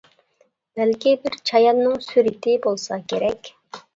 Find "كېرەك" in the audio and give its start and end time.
3.13-3.53